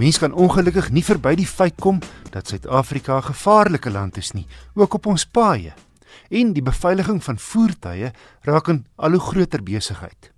mens 0.00 0.18
kan 0.18 0.32
ongelukkig 0.32 0.88
nie 0.96 1.04
verby 1.04 1.34
die 1.36 1.48
feit 1.48 1.76
kom 1.76 1.98
dat 2.32 2.48
Suid-Afrika 2.48 3.18
'n 3.18 3.28
gevaarlike 3.32 3.90
land 3.90 4.16
is 4.16 4.30
nie, 4.32 4.46
ook 4.74 4.94
op 4.94 5.06
ons 5.06 5.26
paaie. 5.26 5.72
En 6.30 6.52
die 6.52 6.62
beveiliging 6.62 7.24
van 7.24 7.38
voertuie 7.38 8.10
raak 8.40 8.68
'n 8.68 8.86
al 8.96 9.10
hoe 9.10 9.20
groter 9.20 9.62
besigheid. 9.62 10.32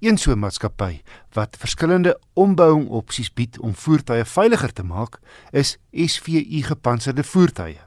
Een 0.00 0.18
so 0.18 0.32
'n 0.32 0.38
maatskappy 0.38 1.02
wat 1.32 1.56
verskillende 1.58 2.20
ombouingopsies 2.34 3.32
bied 3.32 3.58
om 3.58 3.74
voertuie 3.74 4.24
veiliger 4.24 4.72
te 4.72 4.82
maak, 4.82 5.18
is 5.50 5.78
SVU 5.92 6.62
Gepantserde 6.62 7.24
Voertuie. 7.24 7.80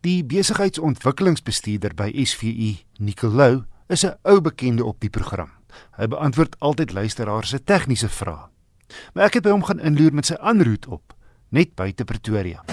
Die 0.00 0.24
besigheidsontwikkelingsbestuurder 0.24 1.94
by 1.94 2.24
SVU, 2.24 2.76
Nicolou, 2.98 3.64
is 3.88 4.04
'n 4.04 4.16
ou 4.22 4.40
bekende 4.40 4.84
op 4.84 5.00
die 5.00 5.10
program. 5.10 5.50
Hy 5.96 6.06
beantwoord 6.06 6.56
altyd 6.60 6.92
luisteraars 6.92 7.48
se 7.48 7.64
tegniese 7.64 8.08
vrae. 8.08 8.53
Maar 9.14 9.28
ek 9.28 9.40
het 9.40 9.46
by 9.46 9.54
hom 9.54 9.64
gaan 9.66 9.80
inloer 9.80 10.14
met 10.14 10.30
sy 10.30 10.38
aanroet 10.40 10.86
op, 10.86 11.14
net 11.50 11.74
buite 11.74 12.04
Pretoria. 12.04 12.64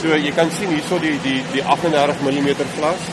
So 0.00 0.16
jy 0.16 0.32
kan 0.36 0.50
sien 0.52 0.72
hierso 0.74 0.98
die 1.02 1.14
die 1.24 1.38
die 1.52 1.62
38 1.62 2.24
mm 2.26 2.50
glas. 2.78 3.06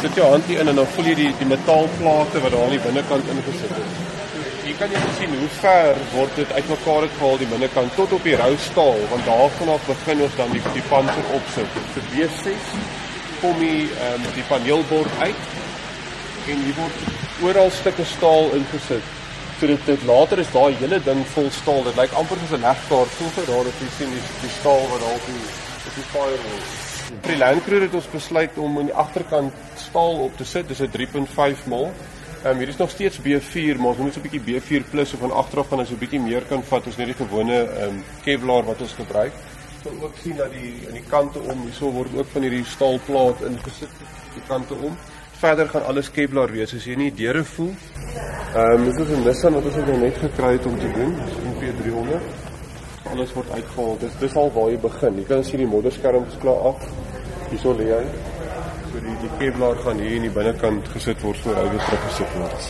Sit 0.00 0.18
jou 0.18 0.26
hand 0.28 0.44
hier 0.50 0.60
in 0.60 0.68
en 0.68 0.82
dan 0.82 0.90
voel 0.96 1.12
jy 1.12 1.20
die 1.22 1.30
die 1.40 1.48
metaalplate 1.48 2.44
wat 2.44 2.52
daar 2.52 2.66
aan 2.66 2.76
die 2.76 2.84
binnekant 2.88 3.32
ingesit 3.36 3.78
is 3.80 4.04
jy 4.64 4.72
kan 4.80 4.90
net 4.90 5.10
sien 5.18 5.34
hoe 5.38 5.48
ver 5.60 5.98
word 6.14 6.38
dit 6.40 6.52
uitmekaar 6.56 7.04
gehaal 7.16 7.36
die 7.38 7.48
binnekant 7.50 7.92
tot 7.98 8.12
op 8.16 8.24
die 8.26 8.36
rou 8.40 8.52
staal 8.58 9.02
want 9.10 9.26
daarvan 9.28 9.72
af 9.74 9.84
begin 9.86 10.22
ons 10.24 10.38
dan 10.38 10.54
die 10.54 10.62
die 10.74 10.84
panser 10.88 11.28
opsit. 11.36 11.76
Vir 11.94 12.06
B6 12.12 12.70
kom 13.42 13.60
die 13.60 13.84
um, 14.08 14.24
die 14.34 14.46
paneelbord 14.48 15.20
uit 15.20 15.44
en 16.54 16.64
hier 16.64 16.78
word 16.80 17.44
oral 17.44 17.70
stukke 17.76 18.06
staal 18.08 18.50
ingesit. 18.56 19.12
So 19.58 19.66
dit 19.66 19.86
dit 19.86 20.02
later 20.04 20.38
is 20.38 20.50
daai 20.52 20.74
hele 20.80 20.98
ding 21.04 21.26
vol 21.34 21.50
staal. 21.50 21.84
Dit 21.84 21.96
lyk 21.96 22.12
amper 22.12 22.38
soos 22.38 22.56
'n 22.58 22.66
legkaart. 22.66 23.12
Vir 23.36 23.46
daar 23.46 23.64
dat 23.64 23.78
jy 23.80 23.88
sien 23.98 24.10
die 24.10 24.24
die 24.40 24.54
staal 24.60 24.82
wat 24.90 25.00
daar 25.00 25.14
op 25.14 25.26
die 25.26 25.44
op 25.88 25.94
die 25.94 26.08
firewall. 26.14 26.60
Vir 27.22 27.32
die 27.32 27.38
Land 27.38 27.64
Cruiser 27.64 27.86
het 27.86 27.94
ons 27.94 28.10
besluit 28.12 28.58
om 28.58 28.78
aan 28.78 28.90
die 28.90 29.00
agterkant 29.04 29.52
staal 29.76 30.14
op 30.26 30.36
te 30.36 30.44
sit. 30.44 30.68
Dis 30.68 30.80
'n 30.80 30.90
3.5 30.90 31.66
mm 31.66 31.92
Ehm 32.44 32.52
um, 32.52 32.58
hier 32.58 32.68
is 32.68 32.76
nog 32.76 32.90
steeds 32.90 33.18
B4, 33.18 33.76
maar 33.78 33.86
ons 33.86 33.96
moet 33.96 34.12
so 34.12 34.20
'n 34.20 34.28
bietjie 34.28 34.60
B4 34.60 34.90
plus 34.90 35.12
of 35.12 35.20
van 35.20 35.32
agteraf 35.32 35.68
gaan 35.68 35.80
as 35.80 35.90
'n 35.90 35.98
bietjie 35.98 36.20
meer 36.20 36.42
kan 36.42 36.62
vat 36.62 36.86
as 36.86 36.96
net 36.96 37.06
die 37.06 37.14
gewone 37.14 37.58
ehm 37.62 37.88
um, 37.88 38.04
Kevlar 38.24 38.64
wat 38.64 38.80
ons 38.80 38.92
gebruik. 38.92 39.32
Ons 39.84 40.02
ook 40.02 40.16
sien 40.22 40.36
dat 40.36 40.50
die 40.50 40.84
aan 40.86 40.92
die 40.92 41.08
kante 41.08 41.38
om 41.38 41.62
hierso 41.62 41.90
word 41.90 42.10
ook 42.16 42.26
van 42.32 42.42
hierdie 42.42 42.64
staalplaat 42.64 43.40
ingesit 43.40 43.88
die 44.34 44.42
kante 44.46 44.74
om. 44.74 44.96
Verder 45.32 45.68
gaan 45.68 45.84
alles 45.84 46.10
Kevlar 46.10 46.52
wees 46.52 46.74
as 46.74 46.84
jy 46.84 46.94
nie 46.94 47.14
deure 47.14 47.44
voel. 47.44 47.74
Ehm 48.54 48.72
um, 48.72 48.84
dit 48.84 48.98
is 48.98 49.08
'n 49.16 49.22
Nissan 49.22 49.52
wat 49.52 49.64
ons 49.64 49.76
nou 49.76 49.98
net 49.98 50.16
gekry 50.16 50.52
het 50.52 50.66
om 50.66 50.78
te 50.78 50.90
doen, 50.92 51.14
die 51.42 51.54
P300. 51.60 52.22
Alles 53.10 53.32
word 53.32 53.50
uitgehaal. 53.50 53.96
Dis 53.98 54.12
dis 54.18 54.36
al 54.36 54.52
waar 54.52 54.70
jy 54.70 54.78
begin. 54.78 55.16
Jy 55.16 55.24
kan 55.24 55.44
sien 55.44 55.58
die 55.58 55.66
modderskerm 55.66 56.24
is 56.28 56.38
klaar 56.38 56.60
af. 56.70 56.86
Hierso 57.50 57.72
lê 57.72 57.88
hy. 57.90 58.04
So 58.92 59.00
die 59.00 59.16
die 59.20 59.30
Kevlar 59.38 59.76
gaan 59.76 59.98
hier 59.98 60.16
in 60.16 60.22
die 60.22 60.30
binnekant 60.30 60.88
gesit 60.88 61.22
word 61.22 61.36
voor 61.36 61.54
hy 61.54 61.68
weer 61.70 61.84
teruggesit 61.88 62.38
word. 62.38 62.60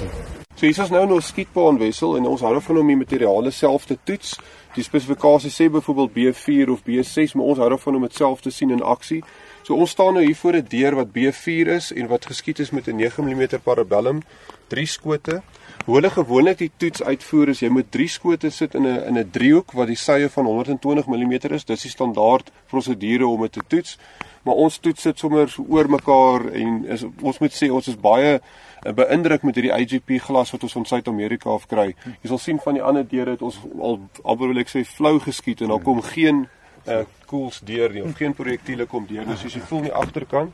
So 0.54 0.66
hier 0.66 0.82
is 0.84 0.90
nou 0.90 1.06
nog 1.06 1.22
skietbaan 1.22 1.78
wissel 1.78 2.16
en 2.16 2.26
ons 2.26 2.40
hou 2.40 2.60
van 2.60 2.78
om 2.78 2.86
die 2.86 2.96
materiale 2.96 3.50
self 3.50 3.84
te 3.84 3.98
toets. 4.04 4.38
Die 4.74 4.82
spesifikasie 4.82 5.50
sê 5.50 5.68
byvoorbeeld 5.70 6.14
B4 6.16 6.70
of 6.70 6.80
B6, 6.88 7.34
maar 7.34 7.46
ons 7.46 7.58
hou 7.58 7.78
van 7.78 7.94
om 7.94 8.02
dit 8.02 8.14
self 8.14 8.40
te 8.40 8.50
sien 8.50 8.70
in 8.70 8.82
aksie. 8.82 9.20
So 9.64 9.74
ons 9.80 9.90
staan 9.90 10.14
nou 10.14 10.24
hier 10.24 10.36
voor 10.36 10.56
'n 10.56 10.66
deur 10.68 10.94
wat 10.94 11.12
B4 11.12 11.68
is 11.68 11.92
en 11.92 12.06
wat 12.06 12.26
geskiet 12.26 12.58
is 12.58 12.70
met 12.70 12.86
'n 12.86 12.96
9 12.96 13.24
mm 13.24 13.60
parabellum, 13.62 14.22
drie 14.68 14.86
skote. 14.86 15.42
Hoe 15.84 15.94
hulle 15.94 16.10
gewoonlik 16.10 16.58
die 16.58 16.70
toets 16.76 17.02
uitvoer 17.02 17.48
is 17.48 17.60
jy 17.60 17.68
moet 17.68 17.90
drie 17.90 18.08
skote 18.08 18.50
sit 18.50 18.74
in 18.74 18.86
'n 18.86 19.04
in 19.06 19.18
'n 19.18 19.30
driehoek 19.30 19.72
wat 19.72 19.86
die 19.86 19.96
sye 19.96 20.28
van 20.28 20.44
120 20.44 21.06
mm 21.06 21.32
is. 21.32 21.64
Dis 21.64 21.82
die 21.82 21.90
standaard 21.90 22.50
prosedure 22.66 23.26
om 23.26 23.40
dit 23.40 23.52
te 23.52 23.62
toets 23.66 23.98
maar 24.44 24.54
ons 24.54 24.78
toets 24.78 25.02
dit 25.02 25.18
sommer 25.18 25.48
so 25.48 25.64
oor 25.68 25.88
mekaar 25.90 26.46
en 26.52 26.84
is, 26.92 27.04
ons 27.22 27.38
moet 27.40 27.54
sê 27.56 27.70
ons 27.72 27.86
is 27.88 27.96
baie 28.00 28.34
eh, 28.36 28.92
beïndruk 28.92 29.46
met 29.48 29.56
hierdie 29.56 29.72
IGP 29.72 30.18
glas 30.26 30.52
wat 30.52 30.66
ons 30.66 30.76
van 30.76 30.84
Suid-Amerika 30.90 31.54
af 31.54 31.64
kry. 31.70 31.94
Jy 32.20 32.32
sal 32.32 32.42
sien 32.42 32.60
van 32.60 32.76
die 32.76 32.84
ander 32.84 33.06
deure 33.08 33.36
het 33.36 33.44
ons 33.44 33.62
al 33.80 34.02
amper 34.22 34.52
wil 34.52 34.60
ek 34.60 34.72
sê 34.72 34.84
flou 34.84 35.16
geskiet 35.24 35.64
en 35.64 35.72
daar 35.72 35.84
kom 35.84 36.02
geen 36.04 36.44
uh, 36.86 37.04
koels 37.26 37.60
deur 37.64 37.92
nie 37.92 38.04
of 38.04 38.16
geen 38.16 38.34
projektiele 38.34 38.86
kom 38.86 39.06
deur. 39.06 39.26
Dus 39.26 39.44
as 39.44 39.54
jy 39.54 39.60
voel 39.60 39.88
nie 39.88 39.92
agterkant 39.92 40.52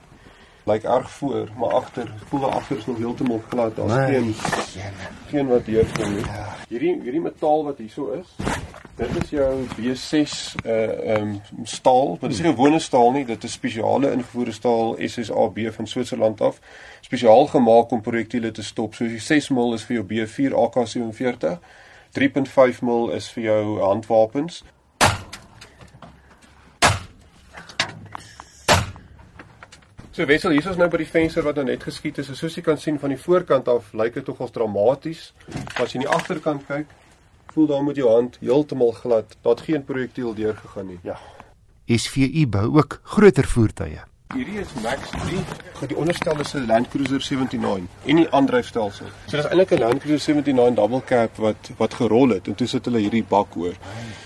lyk 0.68 0.82
like 0.82 0.88
erg 0.88 1.10
voor, 1.10 1.48
maar 1.56 1.72
agter, 1.72 2.10
voel 2.28 2.40
daar 2.40 2.50
agter 2.50 2.78
is 2.78 2.86
nog 2.86 2.98
heeltemal 2.98 3.40
glad. 3.48 3.76
Daar's 3.76 4.10
geen 4.12 4.34
geen 5.30 5.48
wat 5.48 5.64
deur 5.66 5.86
kom 5.96 6.14
nie. 6.14 6.24
Hierdie 6.68 6.98
hierdie 7.02 7.22
metaal 7.24 7.64
wat 7.64 7.78
hierso 7.78 8.10
is, 8.12 8.34
Dit 9.00 9.22
is 9.22 9.30
jou 9.30 9.64
B6 9.76 10.32
uh 10.64 11.16
um 11.16 11.40
staal, 11.64 12.08
maar 12.08 12.28
dit 12.28 12.38
is 12.38 12.40
nie 12.44 12.50
gewone 12.52 12.78
staal 12.78 13.12
nie, 13.12 13.24
dit 13.24 13.44
is 13.44 13.52
spesiale 13.52 14.10
ingevoerde 14.12 14.52
staal 14.52 14.96
SSAB 14.98 15.58
van 15.72 15.86
Switserland 15.86 16.40
af. 16.40 16.58
Spesiaal 17.00 17.46
gemaak 17.46 17.90
om 17.90 18.00
projektiele 18.00 18.50
te 18.50 18.62
stop. 18.62 18.94
So 18.94 19.08
die 19.08 19.20
6 19.20 19.48
mm 19.48 19.72
is 19.74 19.86
vir 19.88 19.96
jou 19.96 20.04
B4 20.10 20.58
AK47. 20.64 21.56
3.5 22.18 22.82
mm 22.82 23.10
is 23.16 23.30
vir 23.32 23.44
jou 23.44 23.80
handwapens. 23.80 24.64
So 30.20 30.26
wissel 30.28 30.52
hier 30.52 30.60
is 30.60 30.66
ons 30.68 30.76
nou 30.76 30.84
by 30.92 30.98
die 31.00 31.06
venster 31.08 31.40
wat 31.46 31.56
nou 31.56 31.62
net 31.64 31.84
geskiet 31.86 32.18
is. 32.20 32.26
Soos 32.36 32.52
jy 32.52 32.60
kan 32.60 32.76
sien 32.76 32.98
van 33.00 33.08
die 33.08 33.16
voorkant 33.16 33.70
af, 33.72 33.86
lyk 33.96 34.18
dit 34.18 34.26
tog 34.28 34.42
ons 34.44 34.50
dramaties. 34.52 35.30
As 35.80 35.94
jy 35.94 35.96
in 35.96 36.02
die 36.02 36.10
agterkant 36.12 36.66
kyk, 36.68 36.90
voel 37.54 37.70
daar 37.70 37.86
met 37.86 37.96
jou 37.96 38.10
hand 38.10 38.36
heeltemal 38.42 38.92
glad. 38.98 39.32
Daar't 39.40 39.62
geen 39.64 39.86
projektiel 39.88 40.34
deurgegaan 40.36 40.90
nie. 40.90 40.98
Ja. 41.08 41.16
SVU 41.88 42.42
bou 42.52 42.66
ook 42.74 42.98
groter 43.14 43.48
voertuie. 43.48 44.02
Hierdie 44.34 44.60
is 44.60 44.74
Max 44.82 45.08
3, 45.14 45.40
die 45.94 45.96
onderstel 45.96 46.44
is 46.44 46.52
'n 46.52 46.68
Land 46.68 46.92
Cruiser 46.92 47.24
79 47.24 47.88
en 48.04 48.16
die 48.16 48.28
aandryfstelsel. 48.28 49.08
So 49.26 49.36
dis 49.40 49.46
eintlik 49.46 49.72
'n 49.72 49.80
Land 49.80 50.04
Cruiser 50.04 50.34
79 50.34 50.74
double 50.74 51.02
cab 51.06 51.36
wat 51.36 51.72
wat 51.78 51.94
gerol 51.94 52.36
het 52.36 52.46
en 52.46 52.54
toe 52.54 52.66
sit 52.66 52.84
hulle 52.84 53.00
hierdie 53.00 53.24
bak 53.24 53.56
oor. 53.56 53.72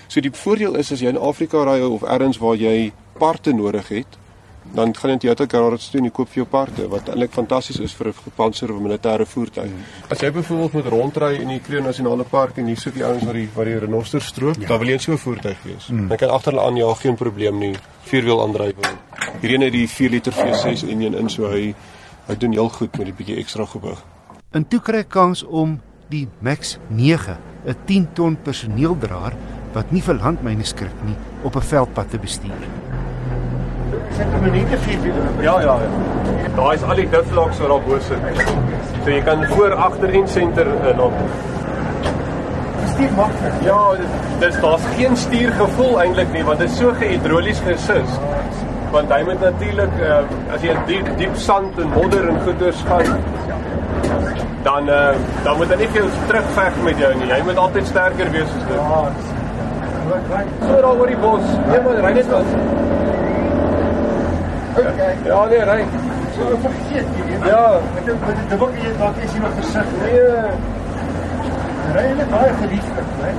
So 0.08 0.20
die 0.20 0.34
voordeel 0.34 0.74
is 0.74 0.92
as 0.92 1.00
jy 1.00 1.08
in 1.14 1.18
Afrika 1.18 1.62
ry 1.62 1.80
of 1.80 2.02
elders 2.02 2.38
waar 2.38 2.56
jy 2.56 2.92
parte 3.18 3.52
nodig 3.52 3.88
het, 3.88 4.23
dan 4.72 4.94
gaan 4.96 5.10
jy 5.10 5.28
jou 5.28 5.46
garage 5.48 5.90
toe 5.90 6.00
en 6.00 6.10
koop 6.10 6.28
vir 6.28 6.40
jou 6.42 6.46
parte 6.50 6.86
wat 6.88 7.08
eintlik 7.08 7.32
fantasties 7.32 7.78
is 7.80 7.92
vir 7.94 8.08
'n 8.08 8.14
gepantserde 8.24 8.72
of 8.74 8.80
militêre 8.80 9.26
voertuig. 9.26 9.70
Mm. 9.70 9.84
As 10.10 10.20
jy 10.20 10.30
byvoorbeeld 10.30 10.72
moet 10.72 10.86
rondry 10.86 11.34
in 11.40 11.48
die 11.48 11.60
Kruger 11.60 11.82
Nasionale 11.82 12.24
Park 12.24 12.58
en 12.58 12.66
hier 12.66 12.76
soek 12.76 12.94
die 12.94 13.04
ouens 13.04 13.24
wat 13.24 13.34
die 13.34 13.48
wat 13.54 13.64
die 13.64 13.78
renosters 13.78 14.26
stroop, 14.26 14.56
ja. 14.60 14.68
dan 14.68 14.78
wil 14.78 14.88
jy 14.88 14.92
in 14.92 15.00
so 15.00 15.12
'n 15.12 15.18
voertuig 15.18 15.62
wees. 15.62 15.88
Mm. 15.88 16.08
Dan 16.08 16.16
kan 16.16 16.30
agter 16.30 16.52
hulle 16.52 16.66
aan 16.66 16.76
ja, 16.76 16.94
geen 16.94 17.14
probleem 17.14 17.58
nie. 17.58 17.74
Vierwiel 18.02 18.42
aandrywing. 18.42 18.98
Hierdie 19.40 19.58
net 19.58 19.72
die 19.72 19.88
4 19.88 20.10
liter 20.10 20.32
V6 20.32 20.88
enjin 20.88 21.14
in 21.14 21.28
so 21.28 21.50
hy 21.50 21.74
hy 22.26 22.34
doen 22.36 22.52
heel 22.52 22.68
goed 22.68 22.96
met 22.96 23.06
die 23.06 23.14
bietjie 23.14 23.36
ekstra 23.36 23.64
gewig. 23.64 24.02
In 24.52 24.68
toe 24.68 24.80
kry 24.80 25.04
kans 25.04 25.42
om 25.42 25.80
die 26.08 26.28
Max 26.40 26.78
9, 26.88 27.38
'n 27.66 27.76
10 27.86 28.08
ton 28.12 28.36
personeeldraer 28.36 29.32
wat 29.72 29.92
nie 29.92 30.02
vir 30.02 30.14
landmyne 30.14 30.64
skrik 30.64 31.04
nie, 31.04 31.16
op 31.42 31.56
'n 31.56 31.60
veldpad 31.60 32.10
te 32.10 32.18
bestuur 32.18 32.93
sit 34.16 34.26
'n 34.26 34.42
minuut 34.42 34.68
vir 34.68 35.12
Ja, 35.40 35.60
ja, 35.60 35.60
ja. 35.60 35.76
Daai 36.56 36.74
is 36.74 36.82
al 36.82 36.94
die 36.94 37.08
diflocks 37.10 37.58
wat 37.58 37.68
daar 37.68 37.80
bo 37.86 37.98
sit. 37.98 38.18
So 39.04 39.10
jy 39.10 39.22
kan 39.22 39.44
voor, 39.46 39.74
agter 39.74 40.14
en 40.14 40.28
senter 40.28 40.66
in 40.90 41.00
op. 41.00 41.12
Stuur 42.92 43.12
maklik. 43.16 43.52
Ja, 43.62 43.80
dis 44.38 44.60
daar's 44.60 44.82
geen 44.96 45.16
stuurgevoel 45.16 46.00
eintlik 46.00 46.32
nie 46.32 46.44
want 46.44 46.58
dit 46.58 46.70
is 46.70 46.78
so 46.78 46.92
gehidrolies 46.98 47.60
gesus. 47.66 48.18
Want 48.90 49.12
hy 49.12 49.22
moet 49.24 49.40
natuurlik 49.40 49.94
uh, 50.00 50.54
as 50.54 50.62
jy 50.62 50.76
diep 50.86 51.10
diep 51.18 51.36
sand 51.36 51.78
en 51.78 51.88
modder 51.88 52.28
en 52.28 52.40
goeters 52.44 52.84
gaan 52.86 53.24
dan 54.64 54.88
uh, 54.88 55.08
dan 55.44 55.56
moet 55.56 55.68
hy 55.68 55.76
nie 55.76 55.88
veel 55.92 56.08
terugveg 56.26 56.82
met 56.84 56.98
jou 56.98 57.14
nie. 57.14 57.28
Jy 57.28 57.40
moet 57.44 57.58
altyd 57.66 57.86
sterker 57.86 58.30
wees 58.32 58.48
as 58.48 58.68
dit. 58.68 58.78
Ja. 58.78 59.02
So 60.66 60.80
daar 60.80 60.92
oor 60.94 61.10
die 61.10 61.20
bos. 61.20 61.50
Jy 61.72 61.82
moet 61.84 62.00
ry 62.04 62.12
net. 62.20 63.03
Okay. 64.74 65.12
Ja, 65.24 65.44
nee, 65.46 65.64
ry. 65.64 65.82
So 66.34 66.56
vergeet 66.64 67.10
jy. 67.14 67.36
Ja, 67.46 67.60
ek 67.94 68.08
dink 68.08 68.24
dit 68.26 68.40
dit 68.50 68.58
word 68.58 68.78
jy 68.82 68.94
dalk 68.98 69.20
is 69.22 69.36
jy 69.36 69.42
nog 69.44 69.52
versig. 69.60 69.92
Nee. 70.00 70.24
Ry 71.94 72.06
net 72.18 72.32
baie 72.32 72.56
geliefd, 72.62 72.98
né? 73.20 73.30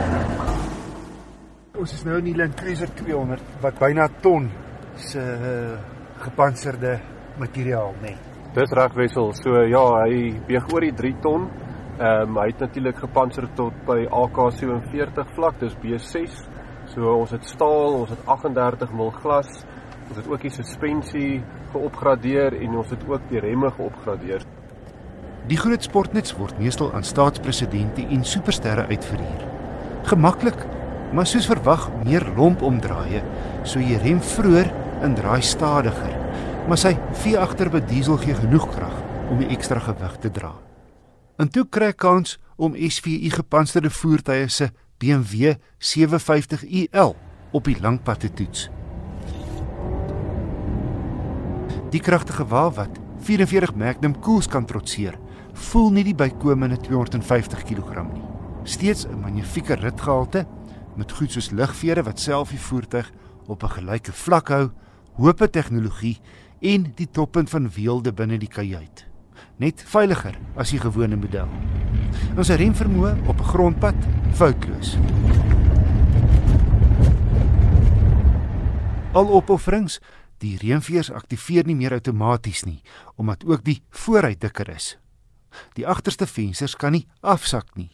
Ons 1.76 1.98
is 1.98 2.06
nou 2.08 2.22
in 2.22 2.30
die 2.30 2.38
Land 2.40 2.56
Cruiser 2.62 2.94
200 3.02 3.60
wat 3.66 3.84
byna 3.84 4.08
ton 4.24 4.48
se 4.96 5.20
uh, 5.20 5.76
gepantserde 6.24 6.96
materiaal, 7.42 7.92
né? 8.00 8.16
Nee. 8.16 8.34
Dis 8.56 8.72
reg 8.80 8.96
wissel. 8.96 9.34
So 9.36 9.60
ja, 9.68 9.84
hy 10.06 10.30
weeg 10.48 10.72
oor 10.72 10.88
die 10.88 10.96
3 10.96 11.16
ton. 11.26 11.50
Ehm 12.00 12.30
um, 12.30 12.38
hy 12.40 12.50
het 12.54 12.64
natuurlik 12.64 13.04
gepantser 13.04 13.50
tot 13.60 13.76
by 13.88 14.06
AK47 14.08 15.36
vlak, 15.36 15.60
dis 15.60 15.76
B6. 15.84 16.40
So 16.96 17.12
ons 17.12 17.36
het 17.36 17.44
staal, 17.48 18.00
ons 18.06 18.16
het 18.16 18.24
38 18.24 18.96
mm 18.96 19.12
glas. 19.20 19.52
Ons 20.10 20.18
het 20.19 20.28
ook 20.30 20.46
die 20.46 20.54
suspensie 20.54 21.42
geopgradeer 21.74 22.56
en 22.62 22.78
ons 22.78 22.94
het 22.94 23.04
ook 23.10 23.25
die 23.30 23.42
remme 23.42 23.72
geopgradeer. 23.72 24.46
Die 25.50 25.57
groot 25.57 25.84
sportnuts 25.84 26.34
word 26.38 26.57
meestal 26.62 26.94
aan 26.94 27.04
staatspresidente 27.06 28.06
en 28.10 28.24
supersterre 28.25 28.88
uitverhuur. 28.90 29.46
Gemaklik 30.06 30.66
Maar 31.16 31.28
soos 31.28 31.46
verwag, 31.48 31.86
meer 32.04 32.25
lomp 32.36 32.63
omdraaie, 32.66 33.22
so 33.63 33.80
jy 33.80 33.96
rem 34.02 34.18
vroeër 34.19 34.72
en 35.06 35.13
draai 35.16 35.42
stadiger. 35.46 36.13
Maar 36.68 36.81
sy 36.81 36.96
V8 37.22 37.62
diesel 37.88 38.18
gee 38.18 38.36
genoeg 38.36 38.66
krag 38.74 38.96
om 39.31 39.40
die 39.40 39.48
ekstra 39.54 39.80
gewig 39.80 40.18
te 40.19 40.31
dra. 40.31 40.52
En 41.38 41.48
toe 41.48 41.66
kry 41.69 41.94
kans 41.94 42.38
om 42.57 42.75
SVU 42.75 43.30
gepantserde 43.31 43.90
voertuie 43.90 44.50
se 44.50 44.72
BMW 45.00 45.56
750iL 45.80 47.16
op 47.52 47.63
die 47.63 47.78
langpad 47.80 48.19
te 48.19 48.34
toets. 48.34 48.69
Die 51.95 52.03
kragtige 52.03 52.44
wa 52.51 52.65
wat 52.75 52.97
44 53.24 53.71
Magnum 53.80 54.18
koels 54.19 54.50
kan 54.51 54.65
trotseer, 54.68 55.13
voel 55.69 55.94
nie 55.95 56.01
die 56.03 56.15
bykomende 56.18 56.75
250 56.83 57.62
kg 57.69 58.01
nie. 58.03 58.24
Steeds 58.68 59.06
'n 59.07 59.21
magnifieke 59.21 59.75
ritgehalte 59.80 60.45
met 60.97 61.12
goed 61.12 61.31
soos 61.31 61.51
ligvere 61.51 62.03
wat 62.03 62.19
self 62.19 62.50
die 62.50 62.59
voertuig 62.59 63.12
op 63.47 63.63
'n 63.63 63.69
gelyke 63.69 64.12
vlak 64.12 64.50
hou, 64.50 64.71
hoë 65.18 65.50
tegnologie 65.50 66.19
en 66.59 66.92
die 66.95 67.07
toppunt 67.12 67.50
van 67.50 67.69
weelde 67.69 68.12
binne 68.12 68.38
die 68.38 68.51
kajuit. 68.51 69.06
Net 69.57 69.83
veiliger 69.88 70.38
as 70.57 70.71
die 70.71 70.80
gewone 70.80 71.15
model. 71.15 71.47
Ons 72.38 72.50
remvermoë 72.50 73.27
op 73.27 73.39
'n 73.39 73.44
grondpad 73.44 73.95
foutloos. 74.33 74.97
Al 79.13 79.30
opofferings, 79.30 80.01
die 80.45 80.57
reënveers 80.62 81.12
aktiveer 81.12 81.65
nie 81.65 81.75
meer 81.75 81.97
outomaties 81.97 82.63
nie 82.68 82.81
omdat 83.15 83.45
ook 83.45 83.63
die 83.65 83.81
vooruit 83.89 84.42
dikker 84.42 84.69
is. 84.69 84.95
Die 85.75 85.88
agterste 85.88 86.27
vensters 86.27 86.75
kan 86.75 86.95
nie 86.95 87.07
afsak 87.21 87.75
nie 87.75 87.92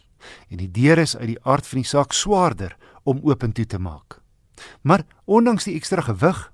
en 0.50 0.62
die 0.62 0.72
deure 0.72 1.06
is 1.08 1.16
uit 1.18 1.34
die 1.34 1.42
aard 1.44 1.68
van 1.68 1.82
die 1.82 1.90
saak 1.90 2.14
swaarder 2.14 2.76
om 3.04 3.22
oop 3.26 3.44
en 3.44 3.54
toe 3.58 3.66
te 3.66 3.80
maak. 3.82 4.20
Maar 4.86 5.06
ondanks 5.26 5.66
die 5.66 5.76
ekstra 5.76 6.02
gewig, 6.06 6.52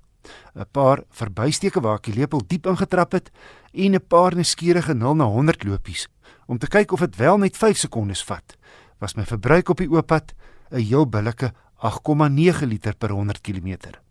'n 0.54 0.66
paar 0.72 1.02
verbysteke 1.10 1.80
waar 1.80 1.98
ek 1.98 2.08
die 2.08 2.18
lepel 2.20 2.42
diep 2.46 2.66
ingetrap 2.66 3.12
het 3.12 3.30
en 3.72 3.94
'n 3.94 4.06
paar 4.08 4.34
nuuskierige 4.34 4.94
0 4.94 5.14
na 5.14 5.24
100 5.24 5.64
lopies 5.64 6.08
om 6.46 6.58
te 6.58 6.66
kyk 6.66 6.92
of 6.92 7.00
dit 7.00 7.16
wel 7.16 7.38
net 7.38 7.56
5 7.56 7.76
sekondes 7.76 8.24
vat, 8.24 8.56
was 8.98 9.14
my 9.14 9.24
verbruik 9.24 9.68
op 9.68 9.76
die 9.76 9.90
oop 9.90 10.06
pad 10.06 10.34
'n 10.70 10.80
heel 10.80 11.06
billike 11.06 11.52
8,9 11.76 12.66
liter 12.66 12.96
per 12.96 13.10
100 13.10 13.40
km. 13.40 14.07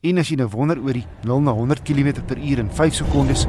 En 0.00 0.18
as 0.18 0.28
jy 0.28 0.36
nou 0.36 0.48
wonder 0.48 0.80
oor 0.82 0.92
die 0.92 1.06
0 1.22 1.40
na 1.40 1.52
100 1.52 1.82
km 1.82 2.24
per 2.26 2.38
uur 2.38 2.58
in 2.58 2.70
5 2.70 2.94
sekondes, 2.94 3.46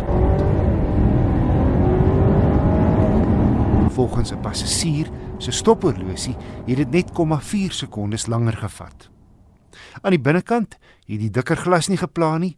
volgens 3.91 4.31
'n 4.31 4.39
passasier 4.39 5.09
se 5.37 5.51
stophorlosie 5.51 6.35
het 6.65 6.77
dit 6.77 6.91
net 6.91 7.11
0,4 7.11 7.73
sekondes 7.73 8.25
langer 8.25 8.57
gevat. 8.57 9.09
Aan 10.01 10.11
die 10.11 10.19
binnekant 10.19 10.77
het 11.05 11.19
die 11.19 11.29
dikker 11.29 11.57
glas 11.57 11.87
nie 11.87 11.97
geplan 11.97 12.39
nie 12.39 12.57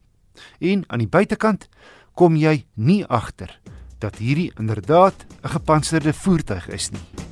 en 0.59 0.83
aan 0.87 0.99
die 0.99 1.07
buitekant 1.07 1.69
kom 2.13 2.35
jy 2.35 2.65
nie 2.73 3.05
agter 3.05 3.59
dat 3.99 4.17
hierdie 4.17 4.51
inderdaad 4.59 5.25
'n 5.43 5.49
gepantserde 5.49 6.13
voertuig 6.13 6.69
is 6.69 6.91
nie. 6.91 7.22